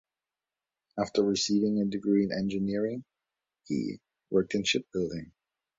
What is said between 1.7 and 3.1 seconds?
a degree in engineering,